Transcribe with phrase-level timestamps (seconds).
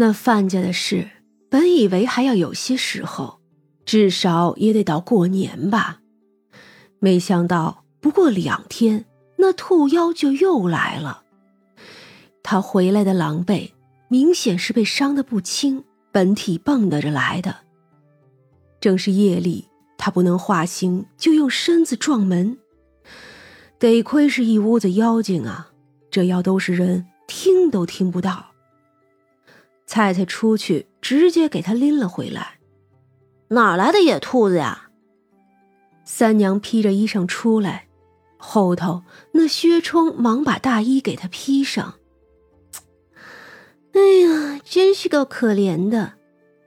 [0.00, 1.10] 那范家的事，
[1.50, 3.38] 本以为还要有些时候，
[3.84, 6.00] 至少也得到过年吧。
[7.00, 9.04] 没想到不过两天，
[9.36, 11.24] 那兔妖就又来了。
[12.42, 13.72] 他回来的狼狈，
[14.08, 17.56] 明显是被伤得不轻，本体蹦跶着来的。
[18.80, 22.56] 正是夜里，他不能化形，就用身子撞门。
[23.78, 25.72] 得亏是一屋子妖精啊，
[26.10, 28.49] 这要都是人，听都听不到。
[29.90, 32.60] 菜菜出去，直接给他拎了回来。
[33.48, 34.88] 哪来的野兔子呀？
[36.04, 37.88] 三娘披着衣裳出来，
[38.36, 41.94] 后头那薛冲忙把大衣给他披上。
[43.94, 46.12] 哎呀，真是够可怜的，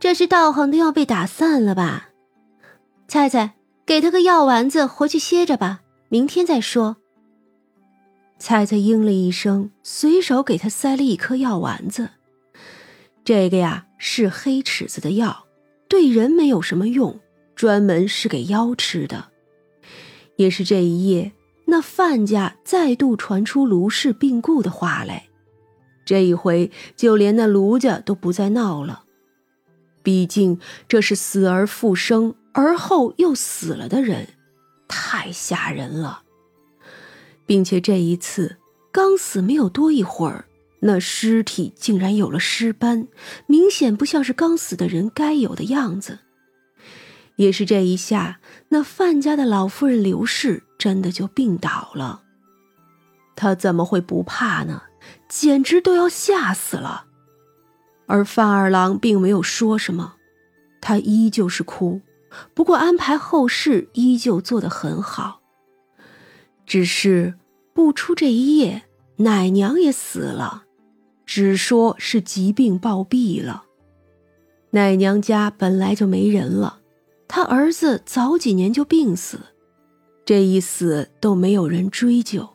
[0.00, 2.08] 这是道行都要被打散了吧？
[3.06, 3.54] 菜菜，
[3.86, 6.96] 给他个药丸子，回去歇着吧，明天再说。
[8.40, 12.08] 菜菜应了一声，随手给他塞了一颗药丸子。
[13.24, 15.46] 这个呀是黑尺子的药，
[15.88, 17.18] 对人没有什么用，
[17.56, 19.30] 专门是给妖吃的。
[20.36, 21.32] 也是这一夜，
[21.66, 25.28] 那范家再度传出卢氏病故的话来。
[26.04, 29.04] 这一回，就连那卢家都不再闹了。
[30.02, 34.28] 毕竟这是死而复生，而后又死了的人，
[34.86, 36.20] 太吓人了。
[37.46, 38.56] 并且这一次
[38.92, 40.44] 刚死没有多一会儿。
[40.86, 43.08] 那尸体竟然有了尸斑，
[43.46, 46.18] 明显不像是刚死的人该有的样子。
[47.36, 52.22] 也是这一下，那范家的老夫人刘氏真的就病倒了。
[53.34, 54.82] 他怎么会不怕呢？
[55.26, 57.06] 简直都要吓死了。
[58.06, 60.16] 而范二郎并没有说什么，
[60.82, 62.02] 他依旧是哭，
[62.52, 65.40] 不过安排后事依旧做得很好。
[66.66, 67.34] 只是
[67.72, 68.84] 不出这一夜，
[69.16, 70.63] 奶娘也死了。
[71.26, 73.64] 只说是疾病暴毙了，
[74.70, 76.80] 奶娘家本来就没人了，
[77.26, 79.40] 他儿子早几年就病死，
[80.24, 82.50] 这一死都没有人追究。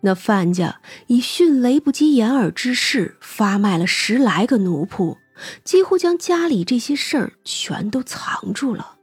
[0.00, 5.16] 那范家以迅雷不及掩耳之势发卖了十来个奴仆，
[5.64, 8.96] 几乎将家里这些事儿全都藏住了。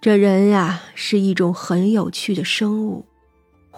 [0.00, 3.06] 这人呀，是一种很有趣的生物。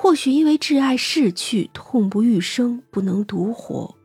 [0.02, 3.96] 或许因为挚爱逝去，痛不欲生，不能独活。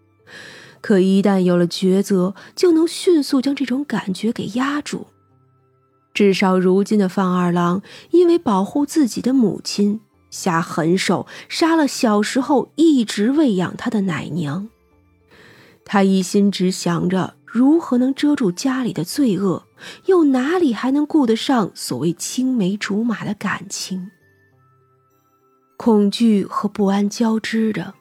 [0.82, 5.08] 可一旦有了抉择，就能迅速将这种感觉给压住。
[6.14, 14.68] 至少如今的范二郎，因为保护自己的母亲，下狠手杀了小时候一直喂养他的奶娘。
[15.86, 19.66] 他一心只想着如何能遮住家里的罪恶，
[20.08, 24.12] 又哪里还能顾得上所谓青梅竹马的感情？
[25.85, 27.94] 恐惧和不安交织着，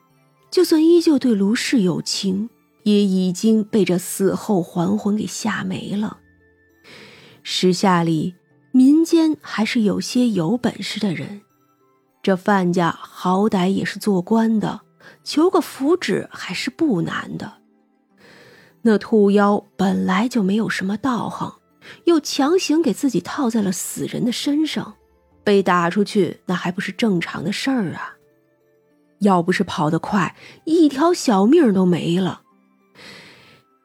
[0.50, 2.48] 就算依旧对卢氏有情，
[2.84, 6.16] 也已经被这死后还魂给吓没了。
[7.42, 8.36] 时下里
[8.72, 11.42] 民间还是有些有本事的人，
[12.22, 14.80] 这范家好歹也是做官的，
[15.22, 17.58] 求个福祉还是不难的。
[18.80, 21.56] 那兔妖本来就没有什么道行，
[22.04, 24.94] 又强行给自己套在了死人的身上。
[25.44, 28.16] 被打出去，那还不是正常的事儿啊！
[29.20, 30.34] 要不是跑得快，
[30.64, 32.42] 一条小命都没了。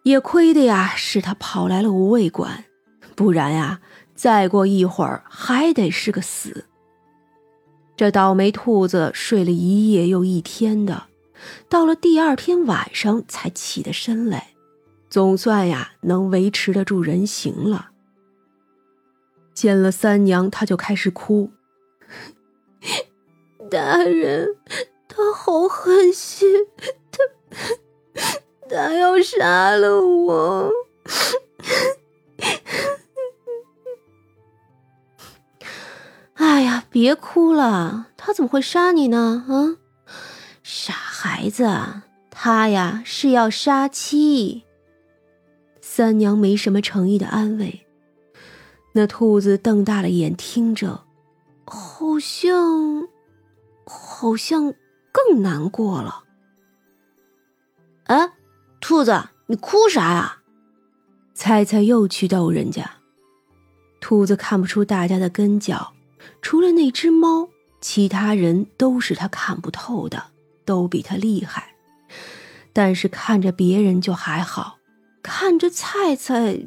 [0.04, 2.66] 也亏的呀，是他跑来了无畏馆，
[3.16, 3.82] 不然呀，
[4.16, 6.66] 再过一会儿还得是个死。
[7.96, 11.08] 这倒霉兔子睡了一夜又一天的，
[11.70, 14.52] 到了第二天晚上才起得身来，
[15.10, 17.89] 总算呀能维持得住人形了。
[19.60, 21.52] 见了三娘，他就开始哭。
[23.70, 24.56] 大人，
[25.10, 26.48] 他好狠心，
[27.12, 27.20] 他
[28.70, 30.72] 他要杀了我。
[36.36, 39.44] 哎呀，别哭了，他怎么会杀你呢？
[39.50, 39.76] 啊，
[40.64, 41.70] 傻孩子，
[42.32, 44.64] 他呀是要杀妻。
[45.82, 47.86] 三娘没什么诚意的安慰。
[48.94, 51.06] 那兔子瞪大了眼听着，
[51.66, 53.08] 好像，
[53.86, 54.74] 好像
[55.12, 56.24] 更难过了。
[58.06, 58.34] 哎，
[58.82, 60.38] 兔子，你哭啥呀？
[61.36, 62.90] 菜菜又去逗人家。
[64.02, 65.94] 兔子看不出大家的跟脚，
[66.42, 67.48] 除了那只猫，
[67.80, 70.32] 其他人都是他看不透的，
[70.66, 71.76] 都比他厉害。
[72.74, 74.80] 但是看着别人就还好，
[75.22, 76.60] 看着菜菜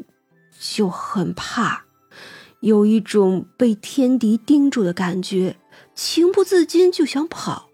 [0.59, 1.85] 就很怕。
[2.63, 5.57] 有一种被天敌盯住的感觉，
[5.97, 7.69] 情不自禁就想跑，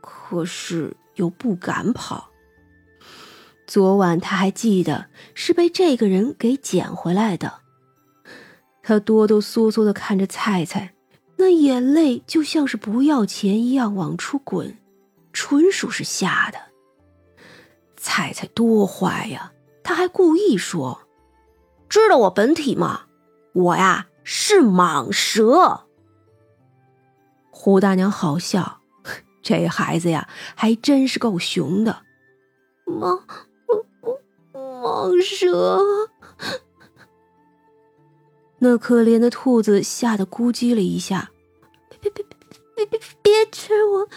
[0.00, 2.30] 可是又不敢跑。
[3.66, 7.60] 昨晚他还记得是被这个人给捡回来的。
[8.80, 10.94] 他哆哆嗦嗦的看着菜菜，
[11.36, 14.78] 那眼泪就像是不要钱一样往出滚，
[15.32, 16.58] 纯属是吓的。
[17.96, 19.52] 菜菜多坏呀！
[19.82, 21.00] 他还故意说
[21.90, 23.06] ：“知道我本体吗？
[23.52, 25.84] 我呀是蟒蛇。”
[27.50, 28.82] 胡大娘好笑，
[29.42, 32.02] 这孩子呀还真是够熊的。
[32.84, 33.22] 蟒
[34.52, 35.80] 蟒蛇，
[38.58, 41.30] 那可怜的兔子吓得咕叽了一下，
[41.88, 42.36] 别别别
[42.76, 44.08] 别别别吃我！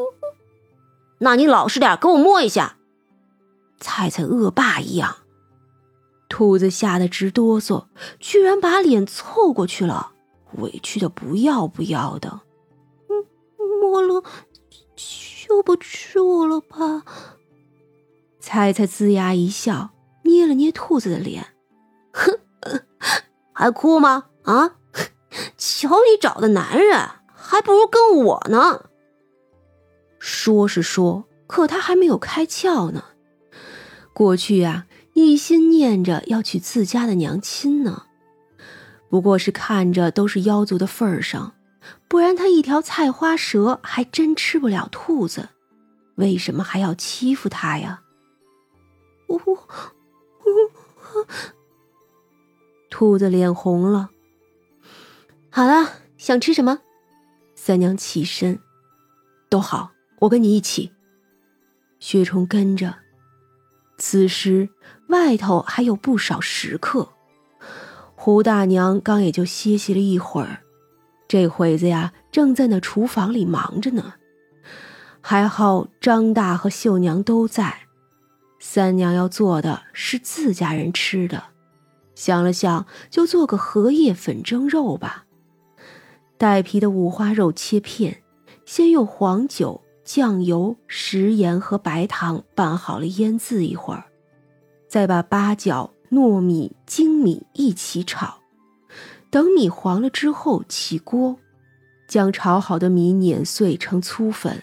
[1.20, 2.78] 那你老实点，给我摸一下。
[3.78, 5.18] 菜菜恶霸一样，
[6.40, 7.84] 兔子吓得直哆嗦，
[8.18, 10.12] 居然把脸凑过去了，
[10.52, 12.40] 委屈的不要不要的。
[13.10, 13.26] 嗯，
[13.82, 14.24] 摸了
[14.96, 17.02] 就不吃了吧？
[18.40, 19.90] 菜菜龇牙一笑，
[20.22, 21.48] 捏了捏兔子的脸，
[22.14, 22.40] 哼，
[23.52, 24.28] 还哭吗？
[24.44, 24.76] 啊，
[25.58, 28.86] 瞧你找的男人，还不如跟我呢。
[30.18, 33.04] 说是说，可他还没有开窍呢。
[34.14, 34.86] 过去啊，
[35.26, 38.04] 一心念着要娶自家的娘亲呢，
[39.08, 41.54] 不过是看着都是妖族的份儿上，
[42.08, 45.48] 不然他一条菜花蛇还真吃不了兔子，
[46.16, 48.02] 为什么还要欺负他呀？
[49.28, 49.58] 呜呜，
[52.90, 54.10] 兔子脸红了。
[55.50, 56.80] 好了，想吃什么？
[57.54, 58.60] 三娘起身，
[59.48, 60.92] 都好，我跟你一起。
[61.98, 62.94] 薛冲跟着。
[63.98, 64.70] 此时
[65.10, 67.10] 外头还有不少食客，
[68.14, 70.62] 胡大娘刚也就歇息了一会儿，
[71.28, 74.14] 这会子呀正在那厨房里忙着呢。
[75.20, 77.80] 还好张大和秀娘都在，
[78.58, 81.42] 三娘要做的是自家人吃的，
[82.14, 85.26] 想了想就做个荷叶粉蒸肉吧。
[86.38, 88.22] 带皮的五花肉切片，
[88.64, 89.82] 先用黄酒。
[90.02, 94.06] 酱油、食盐和白糖拌好了，腌渍一会儿，
[94.90, 98.40] 再把八角、糯米、精米一起炒。
[99.30, 101.38] 等米黄了之后，起锅，
[102.08, 104.60] 将炒好的米碾碎成粗粉，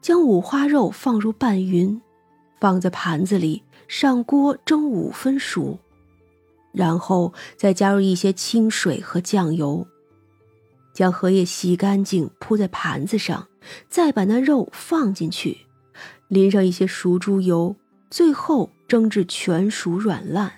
[0.00, 2.00] 将五花肉放入拌匀，
[2.58, 5.78] 放在盘子里上锅蒸五分熟，
[6.72, 9.86] 然后再加入一些清水和酱油，
[10.94, 13.46] 将荷叶洗干净铺在盘子上。
[13.90, 15.58] 再把那肉放进去，
[16.28, 17.76] 淋上一些熟猪油，
[18.10, 20.52] 最后蒸至全熟软烂。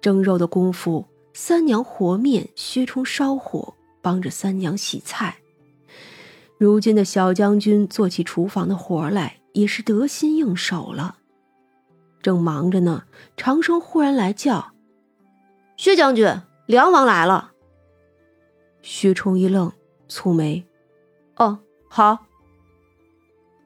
[0.00, 5.38] 蒸肉的功夫，三娘和面，薛冲烧火，帮着三娘洗菜。
[6.58, 11.18] 如今的小将军做起厨房的活来也是得心应手了。
[12.22, 13.04] 正忙着呢，
[13.36, 14.72] 长生忽然来叫
[15.76, 17.52] ：“薛将军，梁王来了。”
[18.82, 19.72] 薛冲一愣，
[20.08, 20.66] 蹙眉
[21.36, 21.58] ：“哦。”
[21.88, 22.26] 好，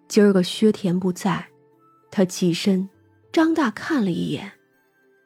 [0.07, 1.49] 今儿个薛田不在，
[2.11, 2.89] 他起身，
[3.33, 4.53] 张大看了一眼，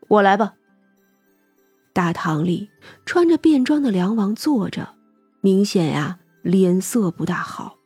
[0.09, 0.55] 我来吧。
[1.93, 2.69] 大堂里
[3.07, 4.95] 穿着便装的梁王坐着，
[5.41, 7.79] 明显呀脸色不大好，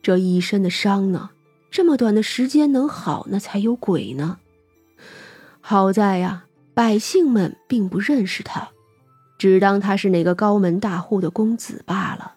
[0.00, 1.30] 这一身的伤呢，
[1.70, 4.38] 这么短的时间能好那才有鬼呢。
[5.60, 8.70] 好在呀，百姓们并不认识他，
[9.38, 12.36] 只当他是哪个高门大户的公子罢了。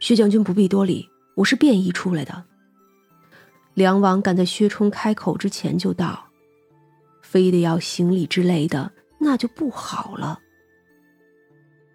[0.00, 2.44] 薛将军不必多礼，我是便衣出来的。
[3.76, 6.30] 梁王赶在薛冲开口之前就道
[7.20, 10.40] ：“非得要行礼之类的，那就不好了。”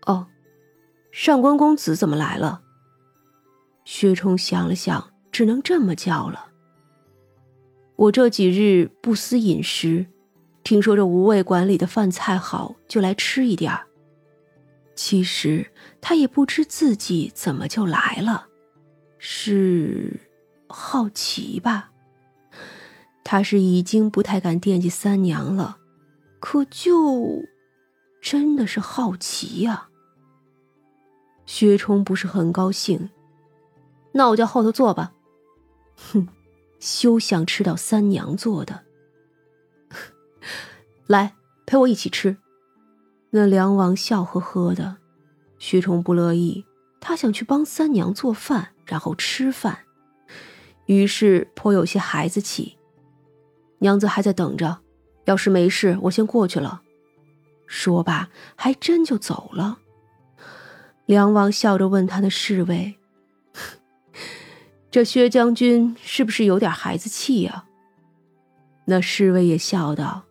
[0.06, 0.28] 哦，
[1.12, 2.62] 上官公子怎么来了？
[3.84, 6.52] 薛冲想了想，只能这么叫了。
[7.96, 10.06] 我这几日不思饮食，
[10.64, 13.76] 听说这无味馆里的饭菜好，就来吃一点。
[14.94, 15.66] 其实
[16.00, 18.46] 他也不知自己怎么就来了，
[19.18, 20.20] 是
[20.72, 21.92] 好奇吧？
[23.24, 25.78] 他是已经不太敢惦记三娘了，
[26.40, 27.44] 可就
[28.22, 29.90] 真的是好奇呀。
[31.46, 33.10] 薛冲不是很高兴，
[34.14, 35.14] 那我就后头坐吧。
[35.96, 36.28] 哼，
[36.80, 38.86] 休想吃到三娘做的。
[41.08, 41.36] 来，
[41.66, 42.38] 陪我一起吃。
[43.30, 44.98] 那梁王笑呵呵的，
[45.60, 46.66] 薛冲不乐意，
[47.00, 49.80] 他想去帮三娘做饭，然后吃饭，
[50.96, 52.78] 于是颇有些孩子气。
[53.80, 54.80] 娘子还在等着，
[55.24, 56.82] 要是没事，我先过去了。
[57.66, 59.80] 说罢，还真就走了。
[61.06, 62.96] 梁王笑着问他的侍卫
[64.92, 67.64] ：“这薛将军是不是有点孩子气呀？”
[68.86, 70.24] 那侍卫也笑道：“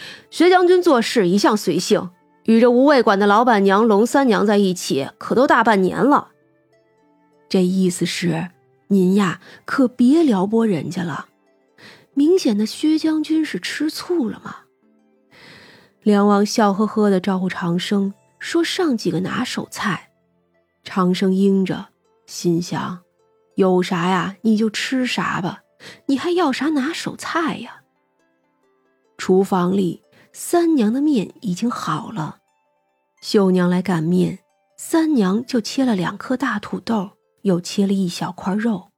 [0.30, 2.08] 薛将军做事一向随性，
[2.44, 6.30] 与这无味馆的老板娘龙三娘在一起，可都大半年了。
[7.48, 8.48] 这意思是，
[8.88, 11.28] 您呀，可别撩拨人家了。
[12.14, 14.56] 明显的，薛将军是吃醋了吗？”
[16.02, 20.10] 梁王笑呵呵的招呼长生说：“上几个拿手菜。”
[20.84, 21.88] 长生应着，
[22.26, 23.00] 心想
[23.56, 25.62] ：“有啥呀，你就吃啥吧。”
[26.06, 27.82] 你还要啥拿手菜呀？
[29.18, 30.02] 厨房里，
[30.32, 32.38] 三娘的面已经好了。
[33.20, 34.38] 秀娘来擀面，
[34.78, 37.10] 三娘就切了两颗大土豆，
[37.46, 38.90] 又切了一小块肉。